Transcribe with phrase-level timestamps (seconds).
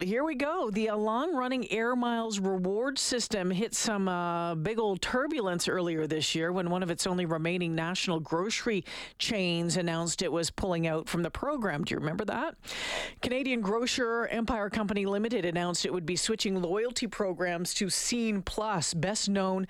[0.00, 0.70] Here we go.
[0.70, 6.34] The long running Air Miles reward system hit some uh, big old turbulence earlier this
[6.34, 8.84] year when one of its only remaining national grocery
[9.18, 11.84] chains announced it was pulling out from the program.
[11.84, 12.56] Do you remember that?
[13.22, 18.92] Canadian grocer Empire Company Limited announced it would be switching loyalty programs to Scene Plus,
[18.94, 19.66] best known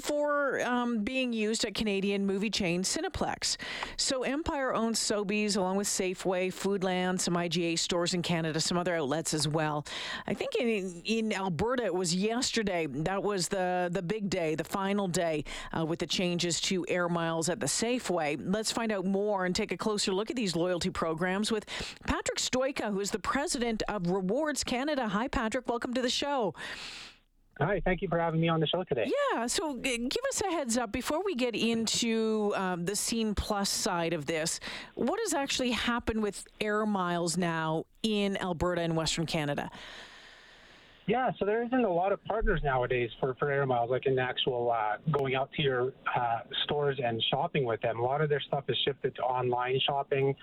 [0.00, 3.56] for um, being used at Canadian movie chain Cineplex.
[3.96, 8.94] So Empire owns Sobeys along with Safeway, Foodland, some IGA stores in Canada, some other
[8.96, 9.84] outlets as well.
[10.26, 12.86] I think in, in Alberta it was yesterday.
[12.86, 15.44] That was the the big day, the final day
[15.76, 18.40] uh, with the changes to air miles at the Safeway.
[18.42, 21.66] Let's find out more and take a closer look at these loyalty programs with
[22.06, 25.08] Patrick Sojka, who is the president of Rewards Canada.
[25.08, 25.68] Hi, Patrick.
[25.68, 26.54] Welcome to the show.
[27.62, 29.08] Hi, thank you for having me on the show today.
[29.32, 33.70] Yeah, so give us a heads up before we get into um, the Scene Plus
[33.70, 34.58] side of this.
[34.94, 39.70] What has actually happened with air miles now in Alberta and Western Canada?
[41.12, 44.18] Yeah, so there isn't a lot of partners nowadays for, for air miles, like in
[44.18, 47.98] actual uh, going out to your uh, stores and shopping with them.
[47.98, 50.34] A lot of their stuff is shifted to online shopping.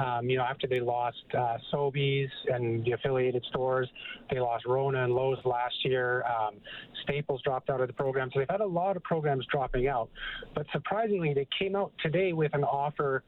[0.00, 3.88] Um, you know, after they lost uh, Sobeys and the affiliated stores,
[4.28, 6.24] they lost Rona and Lowe's last year.
[6.24, 6.56] Um,
[7.04, 10.10] Staples dropped out of the program, so they've had a lot of programs dropping out.
[10.56, 13.22] But surprisingly, they came out today with an offer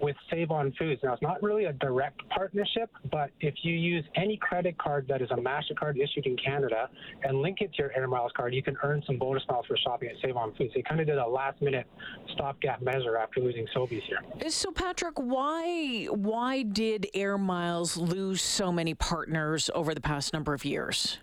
[0.00, 1.00] with Save on Foods.
[1.02, 5.22] Now, it's not really a direct partnership, but if you use any credit card that
[5.22, 6.88] is a MasterCard issued in Canada
[7.24, 9.76] and link it to your Air Miles card, you can earn some bonus miles for
[9.76, 10.72] shopping at Save on Foods.
[10.74, 11.86] They kind of did a last minute
[12.34, 14.50] stopgap measure after losing Sobeys here.
[14.50, 20.54] So, Patrick, why, why did Air Miles lose so many partners over the past number
[20.54, 21.18] of years?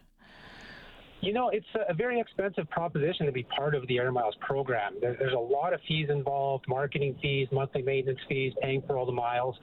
[1.21, 4.93] You know, it's a very expensive proposition to be part of the Air Miles program.
[5.01, 9.11] There's a lot of fees involved marketing fees, monthly maintenance fees, paying for all the
[9.11, 9.55] miles.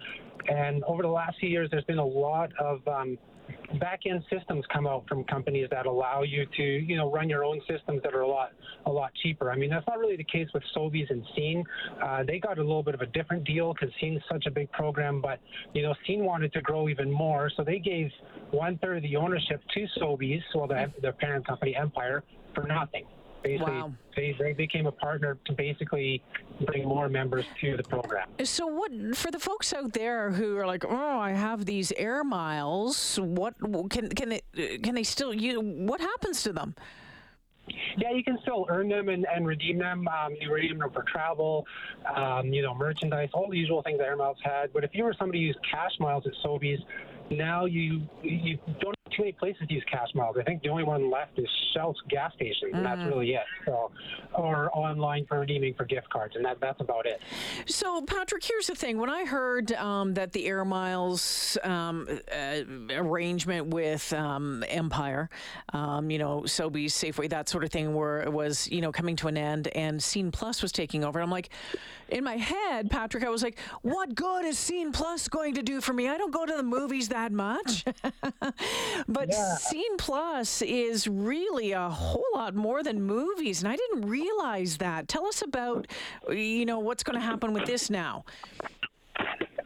[0.48, 3.16] And over the last few years, there's been a lot of um,
[3.78, 7.44] back end systems come out from companies that allow you to, you know, run your
[7.44, 8.52] own systems that are a lot,
[8.86, 9.50] a lot cheaper.
[9.50, 11.64] I mean, that's not really the case with Sobeys and Scene.
[12.02, 14.70] Uh, they got a little bit of a different deal because Scene's such a big
[14.72, 15.40] program, but
[15.72, 18.10] you know, Scene wanted to grow even more, so they gave
[18.50, 22.22] one third of the ownership to Sobeys, well, the, their parent company Empire,
[22.54, 23.04] for nothing
[23.44, 23.92] basically wow.
[24.16, 26.22] they, they became a partner to basically
[26.66, 28.28] bring more members to the program.
[28.42, 32.24] So what for the folks out there who are like, oh, I have these air
[32.24, 33.20] miles.
[33.20, 33.54] What
[33.90, 34.40] can can they
[34.82, 35.60] can they still you?
[35.60, 36.74] What happens to them?
[37.96, 40.06] Yeah, you can still earn them and, and redeem them.
[40.08, 41.64] Um, you redeem them for travel,
[42.14, 44.70] um, you know, merchandise, all the usual things that Air Miles had.
[44.74, 46.78] But if you were somebody who used cash miles at Sobeys,
[47.30, 50.36] now you you don't too many places to use cash miles.
[50.38, 53.08] I think the only one left is Shell's gas stations, and that's mm.
[53.08, 53.44] really it.
[53.66, 53.90] So,
[54.34, 57.20] or online for redeeming for gift cards, and that that's about it.
[57.66, 62.60] So, Patrick, here's the thing: when I heard um, that the Air Miles um, uh,
[62.92, 65.28] arrangement with um, Empire,
[65.72, 69.16] um, you know, Sobeys, Safeway, that sort of thing, where it was you know coming
[69.16, 71.50] to an end, and Scene Plus was taking over, I'm like,
[72.08, 75.80] in my head, Patrick, I was like, what good is Scene Plus going to do
[75.80, 76.08] for me?
[76.08, 77.84] I don't go to the movies that much.
[79.08, 79.56] but yeah.
[79.56, 85.08] Scene Plus is really a whole lot more than movies, and I didn't realize that.
[85.08, 85.86] Tell us about,
[86.28, 88.24] you know, what's going to happen with this now.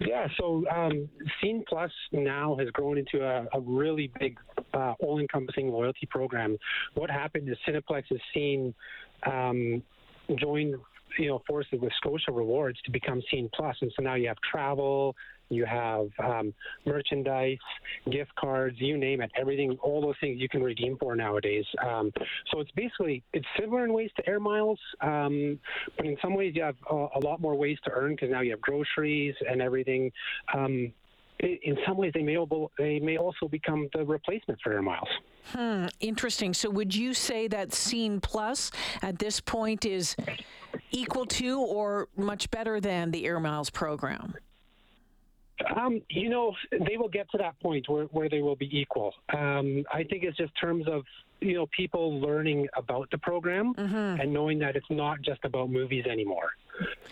[0.01, 1.09] Yeah, so um,
[1.41, 4.39] Scene Plus now has grown into a, a really big,
[4.73, 6.57] uh, all-encompassing loyalty program.
[6.95, 8.75] What happened is Cineplex has seen
[9.27, 9.83] um,
[10.37, 10.77] joined
[11.19, 14.37] you know forces with Scotia Rewards to become Scene Plus, and so now you have
[14.41, 15.17] travel,
[15.51, 16.53] you have um,
[16.87, 17.59] merchandise,
[18.11, 21.65] gift cards, you name it, everything, all those things you can redeem for nowadays.
[21.87, 22.13] Um,
[22.53, 25.59] so it's basically it's similar in ways to air miles, um,
[25.97, 28.41] but in some ways you have a, a lot more ways to earn because now
[28.41, 30.11] you have groceries and everything.
[30.55, 30.93] Um,
[31.41, 32.37] in some ways, they may
[32.79, 35.09] they may also become the replacement for air miles.
[35.53, 36.53] Hmm, interesting.
[36.53, 38.71] So, would you say that Scene Plus
[39.03, 40.17] at this point is
[40.91, 44.35] equal to or much better than the Air Miles program?
[45.79, 46.55] Um, you know,
[46.89, 49.15] they will get to that point where, where they will be equal.
[49.33, 51.05] Um, I think it's just terms of
[51.41, 54.21] you know people learning about the program mm-hmm.
[54.21, 56.51] and knowing that it's not just about movies anymore.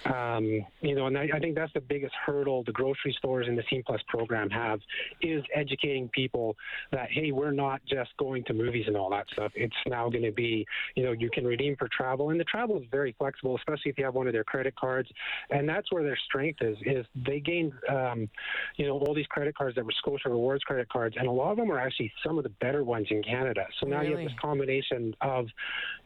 [0.04, 3.58] Um, you know, and I, I, think that's the biggest hurdle the grocery stores and
[3.58, 4.80] the Scene Plus program have
[5.20, 6.56] is educating people
[6.92, 9.50] that hey, we're not just going to movies and all that stuff.
[9.54, 10.64] It's now going to be,
[10.94, 13.98] you know, you can redeem for travel, and the travel is very flexible, especially if
[13.98, 15.08] you have one of their credit cards,
[15.50, 16.76] and that's where their strength is.
[16.84, 18.28] Is they gained, um,
[18.76, 21.50] you know, all these credit cards that were Scotia Rewards credit cards, and a lot
[21.50, 23.66] of them are actually some of the better ones in Canada.
[23.80, 24.10] So now really?
[24.10, 25.46] you have this combination of,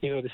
[0.00, 0.32] you know, this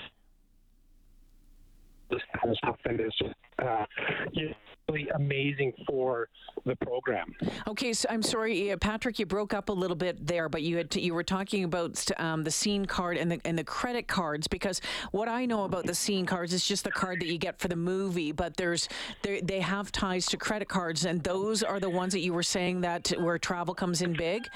[2.11, 3.85] this kind of stuff that is just uh,
[4.32, 4.55] you
[4.88, 6.29] really amazing for
[6.64, 7.35] the program.
[7.67, 10.91] Okay, so I'm sorry, Patrick, you broke up a little bit there, but you had
[10.93, 14.47] to, you were talking about um, the scene card and the and the credit cards
[14.47, 14.81] because
[15.11, 17.69] what I know about the scene cards is just the card that you get for
[17.69, 18.88] the movie, but there's
[19.23, 22.82] they have ties to credit cards, and those are the ones that you were saying
[22.82, 24.47] that where travel comes in big.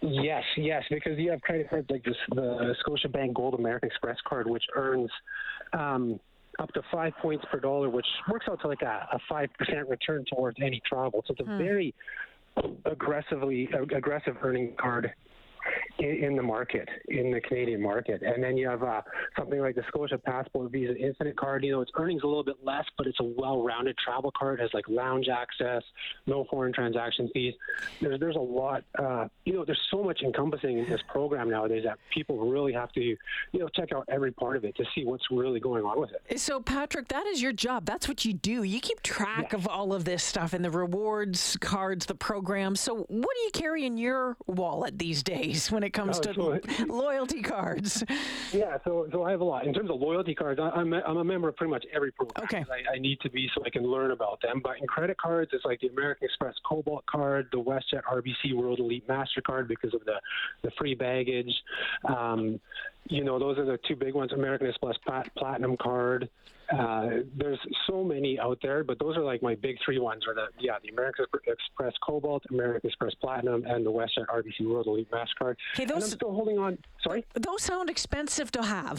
[0.00, 4.48] Yes, yes, because you have credit cards like this, the Scotiabank Gold American Express card,
[4.48, 5.10] which earns
[5.72, 6.20] um,
[6.58, 9.48] up to five points per dollar, which works out to like a, a 5%
[9.88, 11.22] return towards any travel.
[11.26, 11.58] So it's a hmm.
[11.58, 11.94] very
[12.84, 15.12] aggressively aggressive earning card
[15.98, 18.22] in, in, the market, in the Canadian market.
[18.22, 19.02] And then you have uh,
[19.36, 21.64] something like the Scotia Passport Visa Infinite card.
[21.64, 24.60] You know, its earnings a little bit less, but it's a well-rounded travel card.
[24.60, 25.82] It has like lounge access,
[26.26, 27.54] no foreign transaction fees.
[28.00, 28.84] There's there's a lot.
[28.98, 32.92] Uh, you know, there's so much encompassing in this program nowadays that people really have
[32.92, 33.16] to, you
[33.54, 36.38] know, check out every part of it to see what's really going on with it.
[36.40, 37.86] So, Patrick, that is your job.
[37.86, 38.62] That's what you do.
[38.62, 42.80] You keep track of all of this stuff and the rewards cards, the programs.
[42.80, 46.60] So, what do you carry in your wallet these days when it comes to so,
[46.86, 48.04] loyalty cards?
[48.52, 50.60] Yeah, so so I have a lot in terms of loyalty cards.
[50.60, 52.44] I, am a, I'm a member of pretty much every program.
[52.44, 54.60] Okay, I, I, need to be so I can learn about them.
[54.62, 58.78] But in credit cards, it's like the American Express Cobalt card, the WestJet RBC World
[58.78, 60.14] Elite Mastercard because of the
[60.62, 61.52] the free baggage.
[62.08, 62.60] Um,
[63.08, 64.32] you know, those are the two big ones.
[64.32, 64.96] American Express
[65.36, 66.28] Platinum card.
[66.72, 70.24] Uh, there's so many out there, but those are like my big three ones.
[70.26, 74.86] Are the yeah, the American Express Cobalt, American Express Platinum, and the WestJet RBC World
[74.86, 75.54] Elite Mastercard.
[75.74, 76.78] Okay, those, and I'm still holding on.
[77.02, 77.24] Sorry.
[77.34, 78.98] Those sound expensive to have.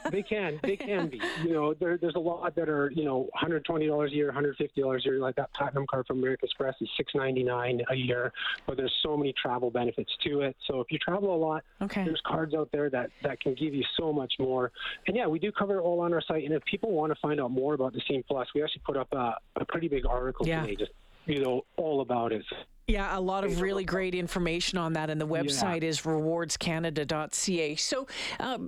[0.10, 1.20] they can, they can be.
[1.42, 4.80] You know, there, there's a lot that are you know 120 dollars a year, 150
[4.80, 5.18] dollars a year.
[5.18, 8.32] Like that Platinum card from American Express is 6.99 a year,
[8.66, 10.56] but there's so many travel benefits to it.
[10.68, 12.04] So if you travel a lot, okay.
[12.04, 14.72] there's cards out there that that can give you so much more.
[15.06, 16.44] And yeah, we do cover it all on our site.
[16.44, 18.96] And if people want to find out more about the Scene Plus, we actually put
[18.96, 20.62] up a, a pretty big article yeah.
[20.62, 20.92] today, just
[21.26, 22.44] you know, all about it.
[22.86, 25.88] Yeah, a lot of really great information on that, and the website yeah.
[25.88, 27.76] is rewardscanada.ca.
[27.76, 28.08] So,
[28.40, 28.58] uh,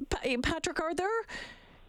[0.43, 1.09] Patrick, are there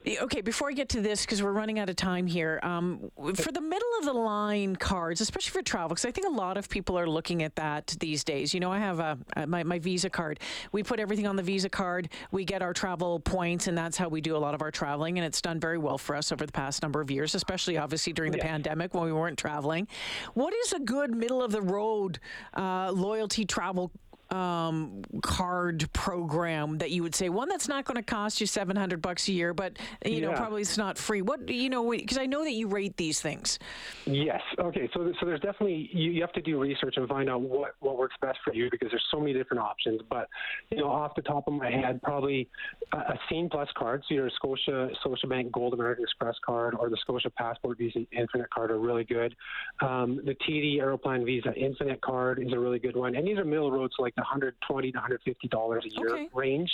[0.06, 3.54] Okay, before I get to this, because we're running out of time here, um, for
[3.54, 6.68] the middle of the line cards, especially for travel, because I think a lot of
[6.68, 8.54] people are looking at that these days.
[8.54, 9.18] You know, I have a,
[9.48, 10.42] my, my Visa card.
[10.74, 12.10] We put everything on the Visa card.
[12.32, 15.20] We get our travel points, and that's how we do a lot of our traveling.
[15.20, 18.12] And it's done very well for us over the past number of years, especially obviously
[18.12, 18.48] during the yeah.
[18.48, 19.88] pandemic when we weren't traveling.
[20.34, 22.20] What is a good middle of the road
[22.56, 23.92] uh, loyalty travel
[24.34, 29.02] um, card program that you would say one that's not going to cost you 700
[29.02, 30.20] bucks a year but you yeah.
[30.22, 31.22] know probably it's not free.
[31.22, 33.60] What you know because i know that you rate these things.
[34.06, 34.42] Yes.
[34.58, 37.76] Okay so so there's definitely you, you have to do research and find out what
[37.80, 40.28] what works best for you because there's so many different options but
[40.72, 42.50] you know off the top of my head probably
[42.94, 44.90] a, a scene plus card so your scotia
[45.28, 49.36] bank gold american express card or the scotia passport visa infinite card are really good.
[49.82, 53.46] Um, the td aeroplan visa infinite card is a really good one and these are
[53.46, 56.30] middle roads like the 120 to 150 dollars a year okay.
[56.34, 56.72] range.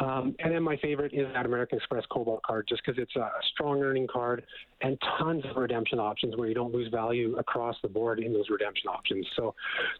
[0.00, 3.30] Um, and then my favorite is that American Express Cobalt card, just because it's a
[3.52, 4.44] strong earning card
[4.80, 8.48] and tons of redemption options where you don't lose value across the board in those
[8.50, 9.26] redemption options.
[9.36, 9.54] So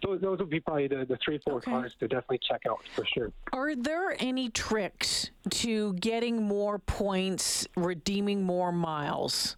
[0.04, 1.70] those, those would be probably the, the three, four okay.
[1.70, 3.32] cards to definitely check out for sure.
[3.52, 9.56] Are there any tricks to getting more points, redeeming more miles?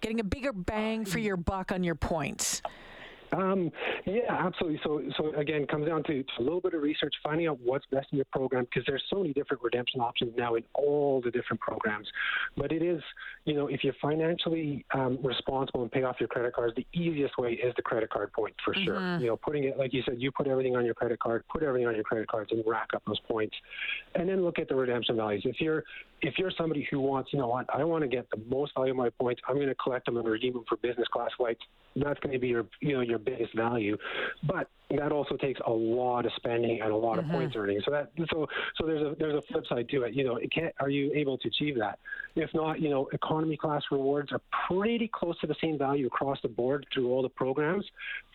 [0.00, 2.62] Getting a bigger bang for your buck on your points?
[3.32, 3.70] Um,
[4.04, 4.80] yeah, absolutely.
[4.84, 7.58] So, so again, it comes down to, to, a little bit of research, finding out
[7.62, 11.20] what's best in your program because there's so many different redemption options now in all
[11.24, 12.06] the different programs.
[12.56, 13.00] But it is,
[13.44, 17.38] you know, if you're financially um, responsible and pay off your credit cards, the easiest
[17.38, 18.96] way is the credit card points for sure.
[18.96, 19.22] Mm-hmm.
[19.22, 21.62] You know, putting it like you said, you put everything on your credit card, put
[21.62, 23.54] everything on your credit cards, and rack up those points,
[24.14, 25.42] and then look at the redemption values.
[25.44, 25.84] If you're
[26.22, 28.92] if you're somebody who wants, you know what, I want to get the most value
[28.92, 31.60] of my points, I'm going to collect them and redeem them for business class flights.
[31.94, 33.96] That's going to be your, you know, your biggest value.
[34.42, 37.30] But that also takes a lot of spending and a lot mm-hmm.
[37.30, 37.80] of points earning.
[37.84, 40.14] So that so so there's a there's a flip side to it.
[40.14, 40.72] You know, it can't.
[40.78, 41.98] Are you able to achieve that?
[42.36, 46.38] If not, you know, economy class rewards are pretty close to the same value across
[46.42, 47.84] the board through all the programs.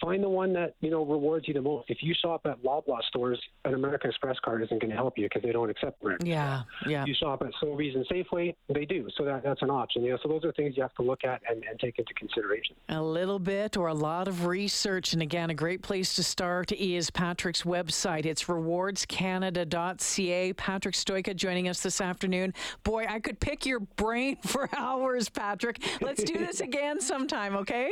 [0.01, 1.89] Find the one that you know rewards you the most.
[1.89, 5.25] If you shop at Loblaw stores, an American Express card isn't going to help you
[5.25, 6.27] because they don't accept American.
[6.27, 7.03] Yeah, yeah.
[7.03, 9.07] If you shop at Sobeys and Safeway, they do.
[9.17, 10.03] So that that's an option.
[10.03, 12.13] You know, so those are things you have to look at and, and take into
[12.15, 12.75] consideration.
[12.89, 16.40] A little bit or a lot of research, and again, a great place to start
[16.41, 18.25] is Patrick's website.
[18.25, 20.53] It's rewardscanada.ca.
[20.53, 22.55] Patrick Sojka joining us this afternoon.
[22.83, 25.77] Boy, I could pick your brain for hours, Patrick.
[26.01, 27.91] Let's do this again sometime, okay?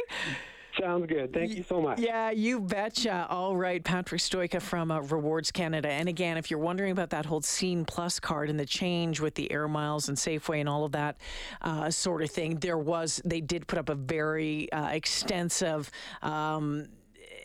[0.80, 1.32] Sounds good.
[1.32, 2.00] Thank you so much.
[2.00, 3.28] Yeah, you betcha.
[3.30, 5.90] All right, Patrick Sojka from uh, Rewards Canada.
[5.90, 9.36] And again, if you're wondering about that whole Scene Plus card and the change with
[9.36, 11.18] the Air Miles and Safeway and all of that
[11.62, 15.92] uh, sort of thing, there was, they did put up a very uh, extensive.
[16.24, 16.88] Um,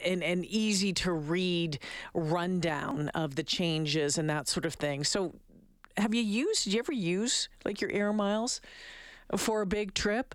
[0.04, 1.78] and, and easy to read
[2.12, 5.04] rundown of the changes and that sort of thing.
[5.04, 5.34] So,
[5.96, 6.64] have you used?
[6.64, 8.60] Did you ever use like your air miles
[9.36, 10.34] for a big trip?